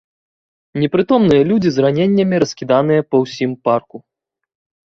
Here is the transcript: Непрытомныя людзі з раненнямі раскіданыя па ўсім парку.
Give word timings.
Непрытомныя 0.83 1.43
людзі 1.51 1.69
з 1.75 1.85
раненнямі 1.87 2.35
раскіданыя 2.45 3.01
па 3.13 3.17
ўсім 3.25 3.51
парку. 3.69 3.97